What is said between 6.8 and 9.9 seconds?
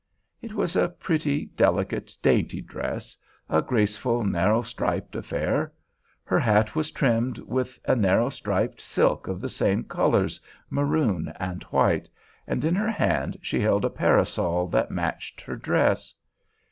trimmed with a narrow striped silk of the same